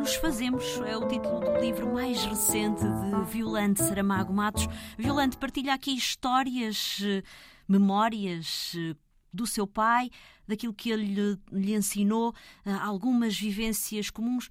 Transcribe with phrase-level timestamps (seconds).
[0.00, 4.66] nos fazemos é o título do livro mais recente de Violante Saramago Matos.
[4.96, 7.22] Violante partilha aqui histórias, eh,
[7.68, 8.96] memórias eh,
[9.30, 10.08] do seu pai,
[10.48, 14.48] daquilo que ele lhe ensinou, eh, algumas vivências comuns.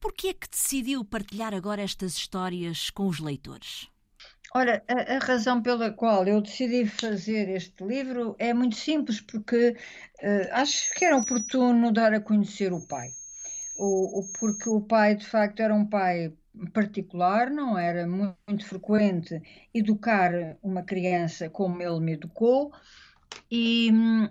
[0.00, 3.88] Por que é que decidiu partilhar agora estas histórias com os leitores?
[4.52, 9.76] Ora, a, a, razão pela qual eu decidi fazer este livro é muito simples, porque
[10.20, 13.10] uh, acho que era oportuno dar a conhecer o pai.
[13.76, 16.32] O, o, porque o pai, de facto, era um pai
[16.72, 19.40] particular, não era muito, muito frequente
[19.72, 22.72] educar uma criança como ele me educou,
[23.50, 23.90] e,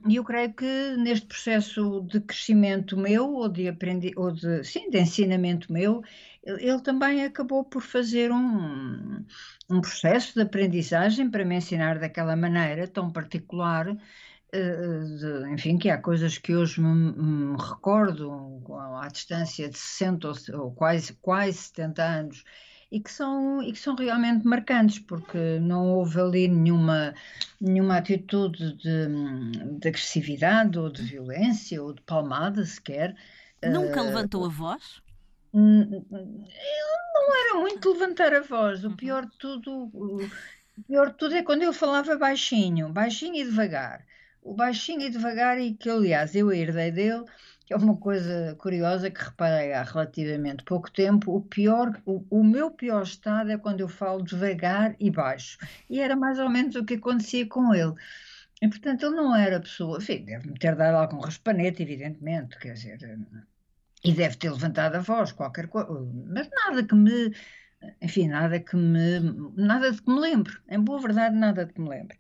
[0.10, 5.00] eu creio que neste processo de crescimento meu, ou de, aprendi, ou de, sim, de
[5.00, 6.02] ensinamento meu,
[6.44, 9.26] ele também acabou por fazer um,
[9.70, 13.96] um processo de aprendizagem para me ensinar daquela maneira tão particular,
[15.52, 18.62] enfim, que há coisas que hoje me, me recordo
[19.02, 22.44] à distância de 60 ou, ou, quase, quase 70 anos
[22.94, 27.16] e que são, e que são realmente marcantes, porque não houve ali nenhuma,
[27.60, 29.08] nenhuma atitude de,
[29.80, 33.16] de agressividade ou de violência ou de palmada sequer.
[33.64, 35.02] Nunca uh, levantou a voz?
[35.56, 38.86] Ele não era muito levantar a voz.
[38.86, 40.30] O pior de tudo, o
[40.88, 44.06] pior de tudo é quando ele falava baixinho, baixinho e devagar.
[44.44, 47.24] O baixinho e devagar, e que aliás eu herdei dele,
[47.66, 51.36] que é uma coisa curiosa que reparei há relativamente pouco tempo.
[51.36, 55.58] O pior, o, o meu pior estado é quando eu falo devagar e baixo.
[55.90, 57.94] E era mais ou menos o que acontecia com ele.
[58.62, 62.98] E portanto ele não era pessoa, enfim, deve-me ter dado algum raspanete, evidentemente, quer dizer,
[64.04, 65.90] e deve ter levantado a voz, qualquer coisa,
[66.28, 67.34] mas nada que me,
[68.02, 69.20] enfim, nada que me,
[69.56, 72.18] nada de que me lembre, em boa verdade, nada de que me lembre.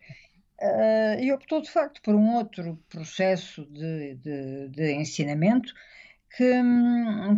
[0.64, 5.74] Uh, e optou de facto por um outro processo de, de, de ensinamento
[6.30, 6.54] que,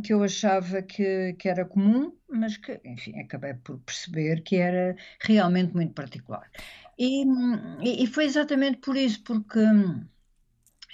[0.03, 4.96] que eu achava que, que era comum, mas que, enfim, acabei por perceber que era
[5.19, 6.52] realmente muito particular.
[7.00, 7.25] E,
[7.81, 9.59] e foi exatamente por isso, porque,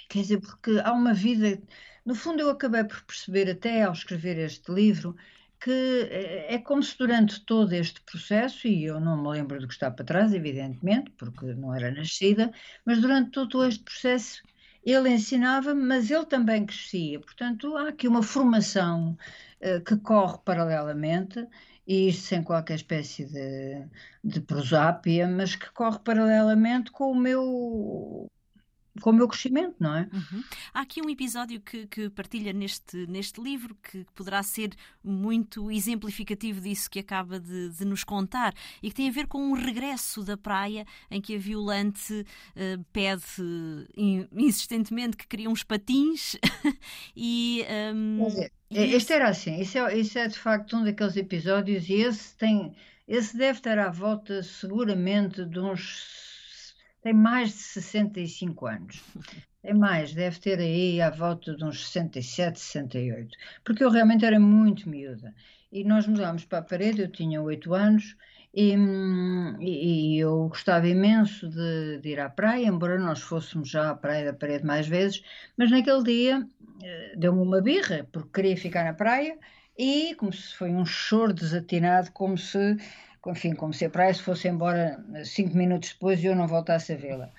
[0.08, 1.60] quer dizer, porque há uma vida
[2.04, 5.16] no fundo, eu acabei por perceber, até ao escrever este livro,
[5.62, 6.08] que
[6.48, 9.90] é como se durante todo este processo, e eu não me lembro do que está
[9.90, 12.52] para trás, evidentemente, porque não era nascida,
[12.84, 14.42] mas durante todo este processo
[14.84, 17.20] ele ensinava, mas ele também crescia.
[17.20, 19.16] Portanto, há aqui uma formação
[19.60, 21.46] uh, que corre paralelamente,
[21.86, 23.86] e isto sem qualquer espécie de,
[24.24, 28.28] de prosápia, mas que corre paralelamente com o meu
[29.00, 30.08] com o meu crescimento, não é?
[30.12, 30.44] Uhum.
[30.74, 36.60] Há aqui um episódio que, que, partilha neste, neste livro que poderá ser muito exemplificativo
[36.60, 40.22] disso que acaba de, de, nos contar e que tem a ver com um regresso
[40.22, 46.36] da praia em que a Violante uh, pede uh, insistentemente que queria uns patins
[47.16, 47.64] e.
[47.94, 48.26] Um,
[48.74, 52.36] é, este era assim, isso é, isso é de facto um daqueles episódios e esse
[52.36, 52.74] tem.
[53.06, 56.31] Esse deve estar à volta seguramente de uns
[57.02, 59.02] tem mais de 65 anos.
[59.62, 63.38] Tem mais, deve ter aí à volta de uns 67, 68.
[63.62, 65.32] Porque eu realmente era muito miúda.
[65.70, 68.16] E nós mudámos para a parede, eu tinha 8 anos,
[68.54, 68.74] e,
[69.60, 74.26] e, eu gostava imenso de, de, ir à praia, embora nós fôssemos já à praia
[74.26, 75.22] da parede mais vezes,
[75.56, 76.46] mas naquele dia
[76.82, 79.38] eh, deu-me uma birra, porque queria ficar na praia,
[79.78, 82.76] e como se foi um choro desatinado, como se
[83.26, 86.92] enfim, como se a praia se fosse embora cinco minutos depois e eu não voltasse
[86.92, 87.30] a vê-la.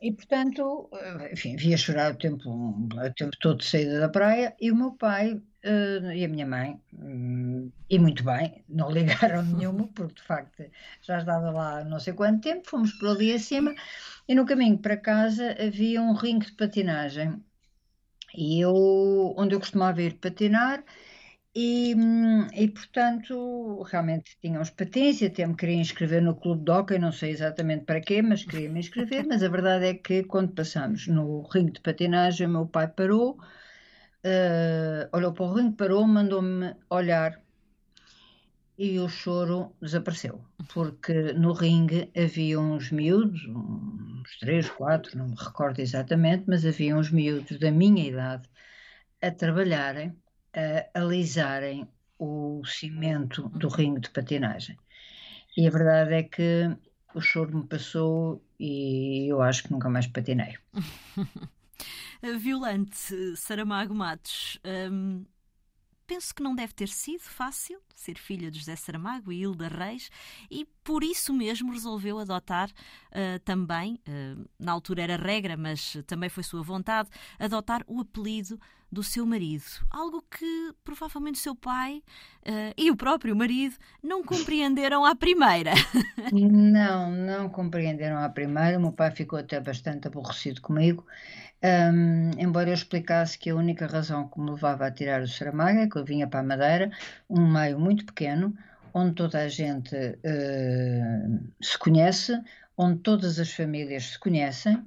[0.00, 4.54] E, portanto, eh, enfim, via chorar o tempo, o tempo todo de saída da praia
[4.60, 9.42] e o meu pai uh, e a minha mãe, um, e muito bem, não ligaram
[9.42, 10.64] nenhuma, porque de facto
[11.00, 13.74] já estava lá não sei quanto tempo, fomos por ali acima
[14.28, 17.42] e no caminho para casa havia um ringue de patinagem
[18.34, 20.84] e eu, onde eu costumava ir patinar,
[21.58, 21.94] e,
[22.52, 27.10] e, portanto, realmente tinha uns patins, até me queria inscrever no clube de hockey, não
[27.10, 29.24] sei exatamente para quê, mas queria me inscrever.
[29.26, 35.16] mas a verdade é que quando passamos no ringue de patinagem, meu pai parou, uh,
[35.16, 37.40] olhou para o ringue, parou, mandou-me olhar
[38.76, 40.44] e o choro desapareceu,
[40.74, 46.94] porque no ringue havia uns miúdos, uns três, quatro, não me recordo exatamente, mas havia
[46.94, 48.46] uns miúdos da minha idade
[49.22, 50.14] a trabalharem
[50.56, 51.88] a alisarem
[52.18, 54.78] o cimento do ringue de patinagem.
[55.56, 56.76] E a verdade é que
[57.14, 60.56] o choro me passou e eu acho que nunca mais patinei.
[62.40, 65.24] Violante, Saramago Matos, hum,
[66.06, 70.10] penso que não deve ter sido fácil ser filha de José Saramago e Hilda Reis
[70.50, 76.28] e por isso mesmo resolveu adotar uh, também, uh, na altura era regra, mas também
[76.28, 77.08] foi sua vontade,
[77.38, 78.60] adotar o apelido
[78.90, 79.64] do seu marido.
[79.90, 82.02] Algo que provavelmente seu pai
[82.46, 85.72] uh, e o próprio marido não compreenderam à primeira.
[86.32, 88.78] não, não compreenderam à primeira.
[88.78, 91.04] O meu pai ficou até bastante aborrecido comigo.
[91.62, 95.78] Um, embora eu explicasse que a única razão que me levava a tirar o Saramago
[95.78, 96.90] é que eu vinha para a Madeira,
[97.28, 98.56] um meio muito pequeno,
[98.92, 102.38] onde toda a gente uh, se conhece,
[102.76, 104.86] onde todas as famílias se conhecem uh,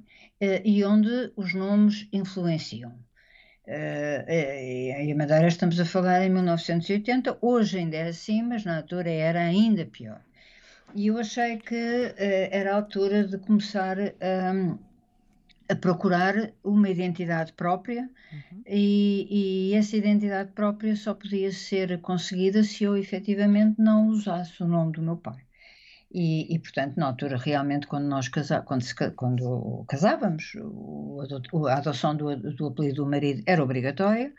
[0.64, 2.92] e onde os nomes influenciam.
[3.66, 8.78] Uh, e a Madeira estamos a falar em 1980, hoje ainda é assim, mas na
[8.78, 10.20] altura era ainda pior.
[10.94, 14.78] E eu achei que uh, era a altura de começar um,
[15.70, 18.62] a procurar uma identidade própria uhum.
[18.66, 24.66] e, e, essa identidade própria só podia ser conseguida se eu efetivamente não usasse o
[24.66, 25.38] nome do meu pai.
[26.12, 31.22] E, e, portanto, na altura, realmente, quando nós casa, quando, se, quando casávamos, o,
[31.68, 34.32] a adoção do, do, apelido do marido era obrigatória,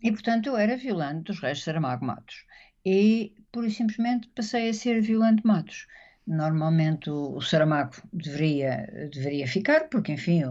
[0.00, 2.44] e, portanto, eu era violante dos reis de Saramago Matos.
[2.86, 5.86] E, pura e simplesmente, passei a ser violante Matos.
[6.26, 10.42] Normalmente o, o Saramago deveria, deveria ficar, porque, enfim,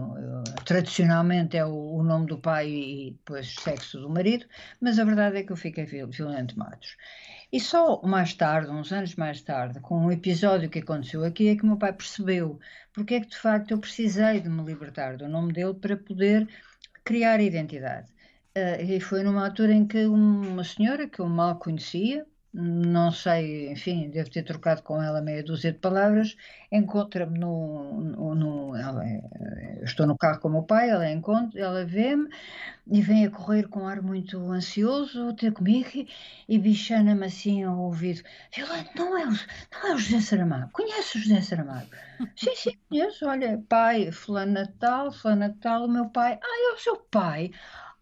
[0.64, 4.46] tradicionalmente é o, o, nome do pai e depois sexo do marido,
[4.80, 6.96] mas a verdade é que eu fiquei violante Matos.
[7.52, 11.56] E só mais tarde, uns anos mais tarde, com um episódio que aconteceu aqui, é
[11.56, 12.60] que o meu pai percebeu
[12.94, 16.48] porque é que de facto eu precisei de me libertar do nome dele para poder
[17.04, 18.08] criar identidade.
[18.56, 22.24] Uh, e foi numa altura em que uma senhora que eu mal conhecia,
[22.56, 26.36] não sei, enfim, devo ter trocado com ela meia dúzia de palavras,
[26.70, 31.60] encontra-me no, no, no ela, é, estou no carro com o meu pai, ela encontra,
[31.60, 32.28] ela vê-me
[32.86, 36.08] e vem a correr com um ar muito ansioso ter comigo e,
[36.48, 38.22] e bichana-me assim ao ouvido,
[38.54, 41.90] Violante, não é, o, não é o José Saramago, conhece o José Saramago?
[42.38, 46.78] sim, sim, conheço, olha, pai, fulano Natal, fulano Natal, o meu pai, ai, é o
[46.78, 47.50] seu pai,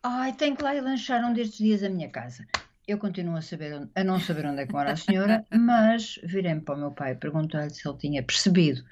[0.02, 2.46] ai, tem que lá ir lanchar um destes dias a minha casa.
[2.86, 6.60] Eu continuo a, saber, a não saber onde é que mora a senhora, mas virei-me
[6.60, 8.82] para o meu pai perguntar-lhe se ele tinha percebido,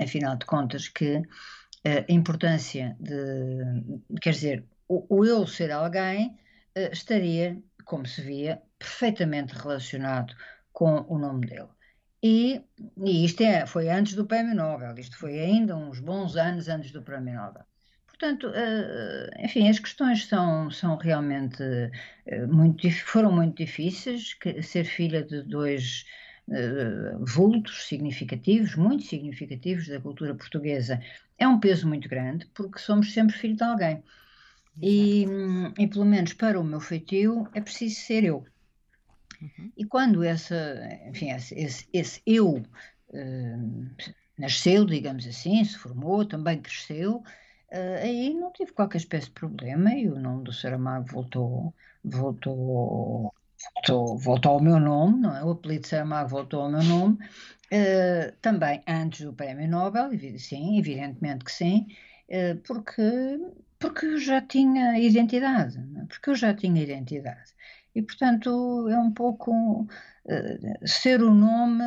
[0.00, 1.22] afinal de contas, que
[1.84, 6.28] eh, a importância de, quer dizer, o, o eu ser alguém
[6.76, 10.34] uh, estaria, como se via, perfeitamente relacionado
[10.72, 11.68] com o nome dele.
[12.22, 12.62] E,
[13.04, 16.90] e isto é, foi antes do Prémio Nobel, isto foi ainda uns bons anos antes
[16.90, 17.64] do Prémio Nobel.
[18.18, 24.36] Portanto, uh, enfim, as questões são, são realmente uh, muito, foram muito difíceis.
[24.62, 26.04] Ser filha de dois
[27.22, 31.02] vultos significativos, muito significativos da cultura portuguesa,
[31.36, 34.00] é um peso muito grande, porque somos sempre filhos de alguém.
[34.80, 35.26] E,
[35.76, 38.46] e, pelo menos para o meu feitio, é preciso ser eu.
[39.42, 39.72] Uhum.
[39.76, 40.56] E quando essa,
[41.08, 42.62] enfim, esse, esse, esse eu
[44.38, 47.24] nasceu, digamos assim, se formou, também cresceu,
[47.72, 51.74] Uh, aí não tive qualquer espécie de problema e o nome do Saramago voltou,
[52.04, 53.34] voltou,
[53.74, 55.44] voltou, voltou ao meu nome, não é?
[55.44, 57.18] O apelido Saramago voltou ao meu nome,
[57.72, 61.88] uh, também antes do Prémio Nobel, sim, evidentemente que sim,
[62.28, 63.02] uh, porque,
[63.80, 66.04] porque eu já tinha identidade, é?
[66.06, 67.52] porque eu já tinha identidade.
[67.96, 69.88] E, portanto, é um pouco
[70.84, 71.82] ser o nome,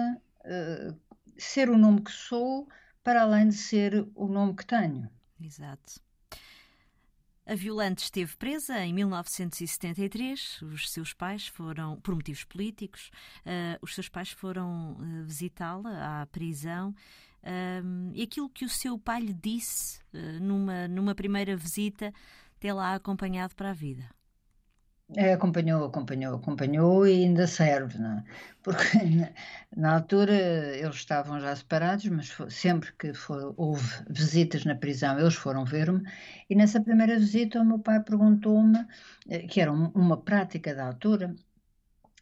[1.37, 2.67] ser o nome que sou,
[3.03, 5.07] para além de ser o nome que tenho.
[5.41, 6.01] Exato.
[7.49, 10.61] A Violante esteve presa em 1973.
[10.61, 16.25] Os seus pais foram, por motivos políticos, uh, os seus pais foram uh, visitá-la à
[16.27, 16.93] prisão.
[17.41, 19.99] Uh, e aquilo que o seu pai lhe disse
[20.39, 22.13] numa, numa primeira visita,
[22.59, 24.07] tê-la acompanhado para a vida.
[25.15, 28.23] É, acompanhou, acompanhou, acompanhou e ainda serve, não é?
[28.61, 28.77] Porque
[29.75, 30.33] na, altura
[30.77, 35.65] eles estavam já separados, mas foi, sempre que foi, houve visitas na prisão, eles foram
[35.65, 36.03] ver-me.
[36.47, 38.85] E nessa primeira visita, o meu pai perguntou-me,
[39.27, 41.35] eh, que era um, uma prática da altura,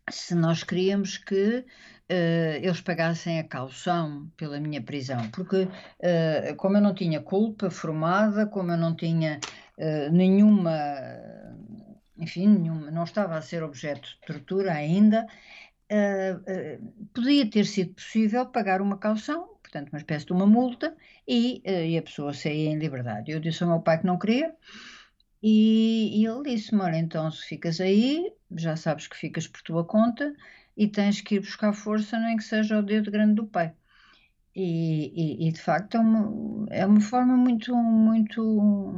[0.10, 6.78] se nós queríamos que uh, eles pagassem a caução pela minha prisão, porque uh, como
[6.78, 9.40] eu não tinha culpa formada, como eu não tinha
[9.78, 10.72] uh, nenhuma
[12.20, 15.26] enfim, nenhum, não estava a ser objeto de tortura ainda,
[15.92, 20.96] uh, uh, podia ter sido possível pagar uma caução, portanto, uma espécie de uma multa,
[21.28, 23.32] e, uh, e a pessoa saía em liberdade.
[23.32, 24.54] Eu disse ao meu pai que não queria,
[25.42, 29.86] e, e ele disse-me: Olha, então se ficas aí, já sabes que ficas por tua
[29.86, 30.34] conta
[30.76, 33.74] e tens que ir buscar força, nem que seja o dedo grande do pai.
[34.56, 38.92] E, e, e de facto é uma, é uma forma muito, muito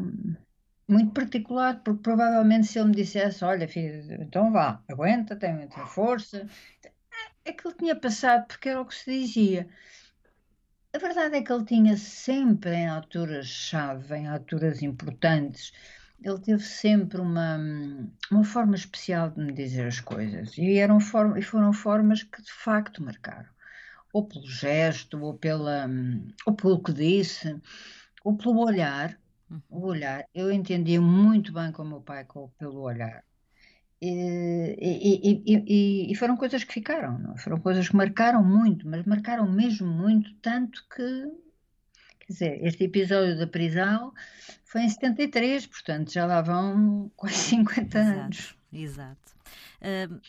[0.90, 5.86] muito particular, porque provavelmente se ele me dissesse, olha filho, então vá, aguenta, tem muita
[5.86, 6.48] força,
[7.46, 9.70] é que ele tinha passado porque era o que se dizia.
[10.94, 15.72] A verdade é que ele tinha sempre em alturas-chave, em alturas importantes,
[16.22, 17.58] ele teve sempre uma,
[18.30, 20.58] uma forma especial de me dizer as coisas.
[20.58, 23.50] E, eram form e foram formas que de facto marcaram.
[24.12, 25.88] Ou pelo gesto, ou, pela,
[26.46, 27.56] ou pelo que disse,
[28.24, 29.18] ou pelo olhar.
[29.50, 29.62] Uhum.
[29.70, 30.26] O olhar.
[30.34, 33.24] Eu entendia muito bem com o meu pai com, pelo olhar.
[34.02, 37.36] E, e, e, e, foram coisas que ficaram, não?
[37.36, 41.32] foram coisas que marcaram muito, mas marcaram mesmo muito, tanto que,
[42.20, 44.14] quer dizer, este episódio da prisão
[44.64, 48.56] foi em 73, portanto já lá vão quase 50 exato, anos.
[48.72, 49.36] Exato.
[49.82, 50.22] Uh,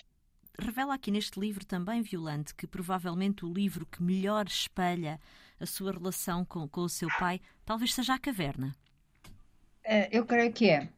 [0.58, 5.20] revela aqui neste livro também, Violante, que provavelmente o livro que melhor espelha
[5.60, 8.74] a sua relação com, com o seu pai talvez seja A Caverna.
[9.86, 10.88] Uh, eu creio que é.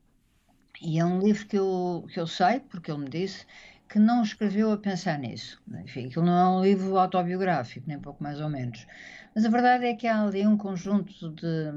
[0.81, 3.47] E é um livro que eu, que eu sei, porque ele me disse,
[3.89, 5.63] que não escreveu a pensar nisso.
[5.85, 8.87] Enfim, aquilo não é um livro autobiográfico, nem pouco mais ou menos.
[9.35, 11.73] Mas a verdade é que há ali um conjunto de,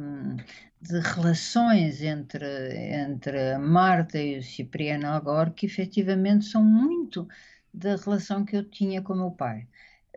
[0.81, 2.45] de relações entre,
[2.93, 7.27] entre Marta e o Cipriano Algor que efetivamente são muito
[7.73, 9.67] da relação que eu tinha com o meu pai.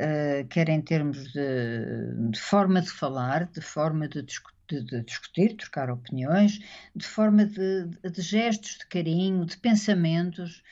[0.01, 5.03] Uh, quer em termos de, de, forma de falar, de forma de discutir de, de,
[5.03, 6.61] discutir, trocar opiniões,
[6.95, 10.63] de forma de, de, gestos de carinho, de pensamentos.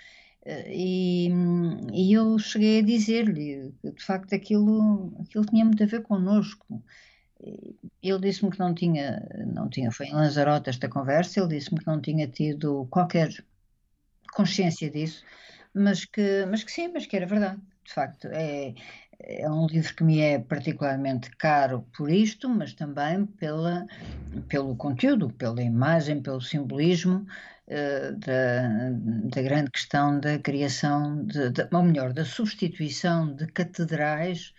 [0.45, 1.31] Eh, e,
[1.93, 6.83] e eu cheguei a dizer-lhe que, de facto, aquilo, aquilo tinha muito a ver connosco.
[8.03, 11.87] Ele disse-me que não tinha, não tinha, foi em Lanzarote esta conversa, ele disse-me que
[11.87, 13.31] não tinha tido qualquer
[14.33, 15.25] consciência disso,
[15.75, 18.29] mas que, mas que sim, mas que era verdade, de facto.
[18.29, 18.75] É,
[19.21, 23.87] é um livro que me é particularmente caro por isto, mas também pela,
[24.49, 27.27] pelo conteúdo, pela imagem, pelo simbolismo
[27.69, 28.91] uh, da,
[29.35, 34.53] da, grande questão da criação, de, de, ou melhor, da substituição de catedrais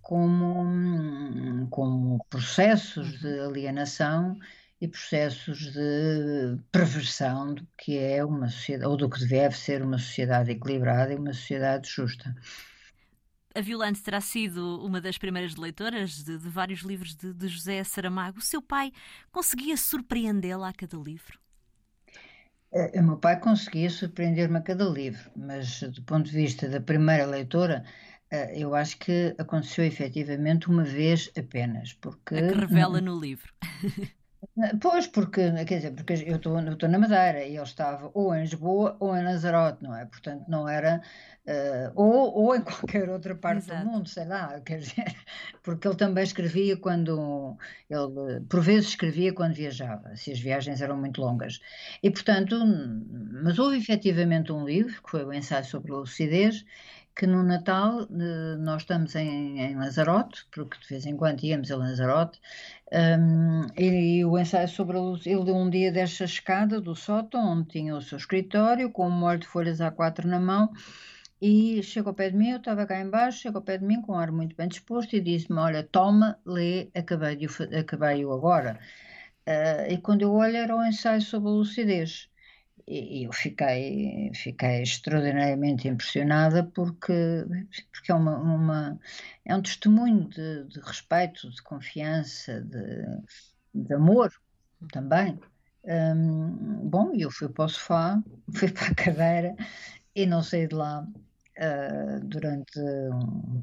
[0.00, 3.48] como, como processos de uhum.
[3.48, 4.38] alienação
[4.80, 9.98] e processos de perversão do que é uma sociedade, ou do que deve ser uma
[9.98, 12.34] sociedade equilibrada e uma sociedade justa.
[13.56, 17.84] A Violante terá sido uma das primeiras leitoras de, de vários livros de, de, José
[17.84, 18.38] Saramago.
[18.38, 18.92] O seu pai
[19.30, 21.38] conseguia surpreendê-la a cada livro?
[22.72, 26.80] É, o meu pai conseguia surpreender-me a cada livro, mas do ponto de vista da
[26.80, 27.84] primeira leitora,
[28.28, 31.92] eh, eu acho que aconteceu efetivamente uma vez apenas.
[31.92, 32.34] Porque...
[32.34, 33.54] A que revela no livro.
[34.80, 38.96] Pois, porque, quer dizer, porque eu estou na Madeira e ele estava ou em Lisboa
[39.00, 40.04] ou em Lanzarote, não é?
[40.06, 41.00] Portanto, não era.
[41.46, 43.84] Uh, ou, ou em qualquer outra parte Exato.
[43.84, 45.04] do mundo, sei lá, quer dizer,
[45.62, 47.56] porque ele também escrevia quando.
[47.88, 51.60] Ele, por vezes, escrevia quando viajava, se as viagens eram muito longas.
[52.02, 52.56] E, portanto,
[53.42, 56.64] mas houve efetivamente um livro, que foi o Ensaio sobre a Lucidez,
[57.16, 61.70] que no Natal uh, nós estamos em, em Lanzarote, porque de vez em quando íamos
[61.70, 62.40] a Lanzarote,
[62.92, 66.94] um, e, e, o ensaio sobre a luz, ele deu um dia desta escada do
[66.94, 70.72] sótão, onde tinha o seu escritório, com um molho de folhas A4 na mão,
[71.40, 74.00] e chegou ao pé de mim, eu estava cá embaixo, chegou ao pé de mim
[74.02, 78.78] com um ar muito bem disposto e disse-me, olha, toma, lê, acabei-o acabei agora.
[79.46, 82.30] Uh, e quando eu olho era o ensaio sobre a lucidez
[82.86, 87.44] e eu fiquei, fiquei extraordinariamente impressionada porque,
[87.90, 89.00] porque é, uma, uma
[89.44, 93.06] é um testemunho de, de, respeito, de confiança, de,
[93.74, 94.32] de amor
[94.92, 95.38] também.
[95.84, 98.22] Um, bom, eu fui para o sofá,
[98.54, 99.56] fui para a cadeira
[100.14, 102.80] e não saí de lá uh, durante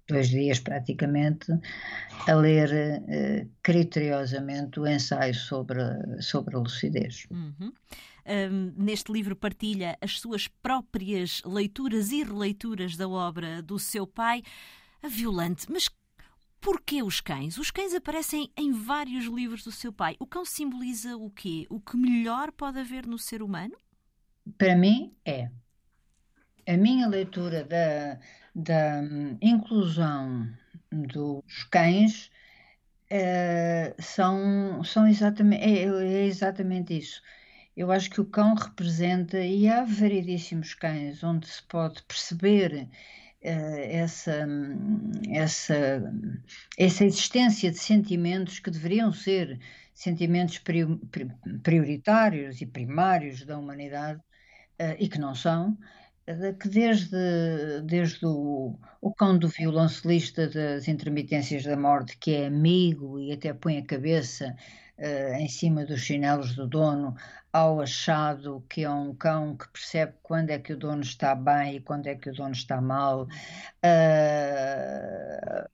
[0.08, 1.52] dois dias praticamente
[2.28, 5.80] a ler uh, criteriosamente o ensaio sobre,
[6.22, 7.28] sobre a lucidez.
[7.30, 7.72] Uhum
[8.26, 14.44] um, neste livro partilha as suas próprias leituras e releituras da obra do seu pai.
[15.04, 15.90] A Violante, mas
[16.62, 17.58] Porquê os cães?
[17.58, 20.16] Os cães aparecem em vários livros do seu pai.
[20.20, 21.66] O cão simboliza o quê?
[21.72, 23.76] O que melhor pode haver no ser humano?
[24.60, 25.50] Para mim, é.
[26.68, 28.20] A minha leitura da,
[28.54, 30.48] da hum, inclusão
[30.92, 32.30] dos cães
[33.10, 37.24] uh, são, são exatamente, é, é exatamente isso.
[37.82, 42.88] Eu acho que o cão representa, e há variedíssimos cães onde se pode perceber uh,
[43.44, 44.48] essa,
[45.28, 46.14] essa,
[46.78, 49.60] essa existência de sentimentos que deveriam ser
[49.96, 50.62] sentimentos
[51.64, 58.78] prioritários e primários da humanidade uh, e que não são, uh, que desde, desde o,
[59.02, 63.86] o cão do violoncelista das intermitências da morte, que é amigo e até põe a
[63.86, 64.56] cabeça
[64.98, 67.16] em cima dos chinelos do dono,
[67.52, 71.76] ao achado que é um cão que percebe quando é que o dono está bem
[71.76, 73.28] e quando é que o dono está mal.
[73.84, 75.70] Uh,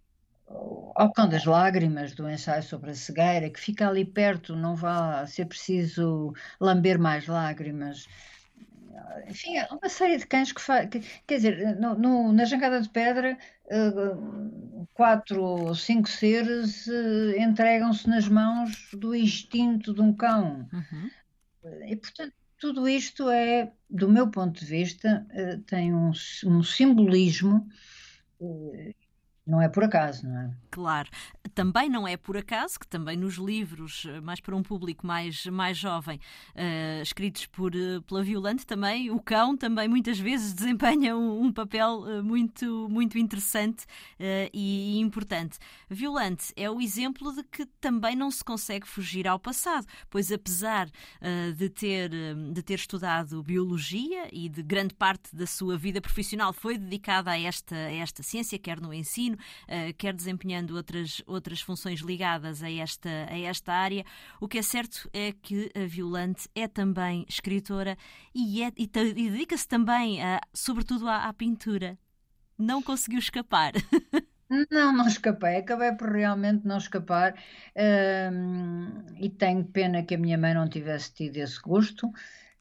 [0.96, 5.28] ao cão das lágrimas do ensaio sobre a cegueira, que fica ali perto, não vai
[5.28, 8.08] ser preciso lamber mais lágrimas.
[9.28, 10.90] Enfim, há uma série de cães que faz.
[10.90, 18.08] Quer dizer, no, no, na Jangada de Pedra, uh, quatro ou cinco seres uh, entregam-se
[18.10, 20.68] nas mãos do instinto de um cão.
[20.74, 21.10] Uhum.
[21.88, 26.12] E, portanto, tudo isto é, do meu ponto de vista, uh, tem um,
[26.46, 27.68] um simbolismo
[29.48, 30.52] não é por acaso, não é?
[30.70, 31.10] Claro.
[31.56, 35.46] Também não é por acaso que também nos livros, eh, mais para um público mais,
[35.46, 36.20] mais jovem,
[36.54, 41.52] uh, escritos por, uh, pela Violante, também o cão também muitas vezes desempenha um, um
[41.52, 43.86] papel uh, muito, muito interessante
[44.54, 45.58] e importante.
[45.90, 50.90] Violante é o exemplo de que também não se consegue fugir ao passado, pois apesar
[51.56, 52.10] de, ter,
[52.52, 57.40] de ter estudado biologia e de grande parte da sua vida profissional foi dedicada a
[57.40, 59.37] esta, a esta ciência, quer no ensino,
[59.98, 64.06] quer desempenhando outras, outras funções ligadas a esta, a esta área.
[64.40, 67.98] O que é certo é que a Violante é também escritora
[68.34, 71.98] e, é, e, e dedica-se também, a, sobretudo, à, à pintura.
[72.58, 73.74] Não conseguiu escapar.
[74.72, 77.36] Não, não escapei, acabei por realmente não escapar
[79.20, 82.10] e tenho pena que a minha mãe não tivesse tido esse gosto.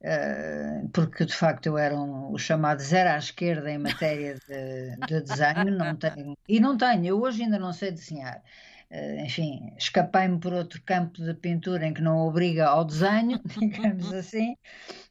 [0.07, 4.97] Uh, porque de facto eu era um, o chamado zero à esquerda em matéria de,
[5.05, 8.41] de desenho, não tenho, e não tenho, eu hoje ainda não sei desenhar.
[8.89, 14.13] Uh, enfim, escapei-me por outro campo de pintura em que não obriga ao desenho, digamos
[14.13, 14.57] assim,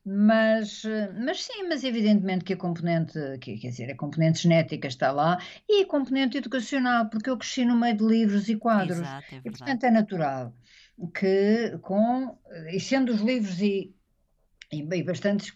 [0.05, 0.83] mas,
[1.21, 5.37] mas sim, mas evidentemente que a componente, que, quer dizer, a componente genética está lá
[5.67, 9.41] e a componente educacional, porque eu cresci no meio de livros e quadros, Exato, é
[9.43, 10.53] e portanto é natural
[11.13, 12.37] que com,
[12.71, 13.94] e sendo os livros e
[14.81, 15.53] e, bastantes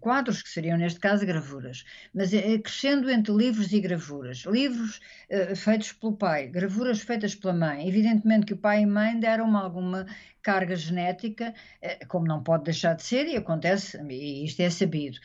[0.00, 1.84] quadros, que seriam neste caso gravuras,
[2.14, 4.44] mas é, crescendo entre livros e gravuras.
[4.46, 5.00] Livros
[5.30, 7.88] uh, feitos pelo pai, gravuras feitas pela mãe.
[7.88, 10.06] Evidentemente que o pai e mãe deram alguma
[10.42, 15.18] carga genética, uh, como não pode deixar de ser, e acontece, e isto é sabido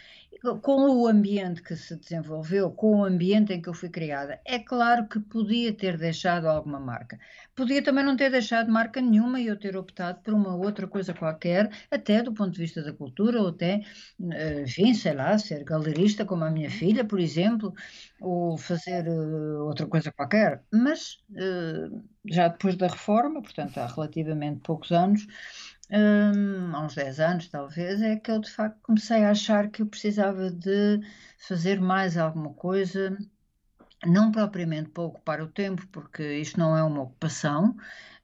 [0.61, 4.59] com o ambiente que se desenvolveu, com o ambiente em que eu fui criada, é
[4.59, 7.17] claro que podia ter deixado alguma marca.
[7.55, 11.13] Podia também não ter deixado marca nenhuma e eu ter optado por uma outra coisa
[11.13, 13.81] qualquer, até do ponto de vista da cultura, ou até,
[14.31, 17.73] eh, enfim, sei lá, ser galerista como a minha filha, por exemplo,
[18.19, 20.61] ou fazer uh, outra coisa qualquer.
[20.71, 25.25] Mas uh, já depois da reforma, portanto há relativamente poucos anos,
[25.91, 29.81] hum, há uns 10 anos talvez, é que eu de facto comecei a achar que
[29.81, 30.99] eu precisava de
[31.37, 33.17] fazer mais alguma coisa,
[34.05, 37.75] não propriamente para ocupar o tempo, porque isto não é uma ocupação,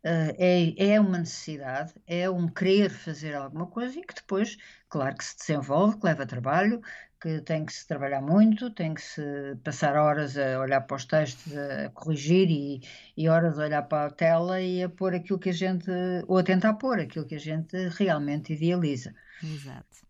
[0.01, 4.55] Uh, é, é uma necessidade, é um querer fazer alguma coisa e que depois,
[4.87, 6.81] claro que se desenvolve, que leva trabalho,
[7.21, 9.21] que tem que se trabalhar muito, tem que se
[9.63, 12.81] passar horas a olhar para os textos, a corrigir e,
[13.17, 15.89] e horas a olhar para a tela e a pôr aquilo que a gente,
[16.27, 19.13] ou a tentar pôr aquilo que a gente realmente idealiza.
[19.43, 20.07] Exato.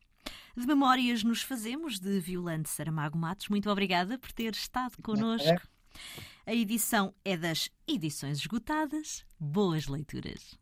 [0.55, 3.47] De memórias nos fazemos de Violante Saramago Matos.
[3.49, 5.67] Muito obrigada por ter estado connosco.
[6.45, 9.25] A edição é das Edições Esgotadas.
[9.39, 10.57] Boas leituras.